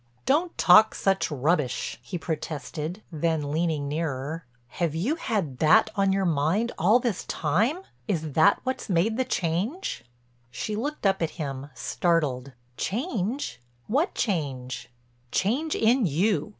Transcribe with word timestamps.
"Don't 0.25 0.57
talk 0.57 0.95
such 0.95 1.29
rubbish," 1.29 1.99
he 2.01 2.17
protested, 2.17 3.03
then 3.11 3.51
leaning 3.51 3.87
nearer, 3.87 4.45
"Have 4.69 4.95
you 4.95 5.13
had 5.15 5.59
that 5.59 5.91
on 5.95 6.11
your 6.11 6.25
mind 6.25 6.71
all 6.79 6.97
this 6.97 7.23
time? 7.25 7.83
Is 8.07 8.31
that 8.31 8.59
what's 8.63 8.89
made 8.89 9.15
the 9.15 9.25
change?" 9.25 10.03
She 10.49 10.75
looked 10.75 11.05
up 11.05 11.21
at 11.21 11.29
him, 11.37 11.69
startled: 11.75 12.53
"Change—what 12.77 14.15
change?" 14.15 14.89
"Change 15.31 15.75
in 15.75 16.07
you. 16.07 16.49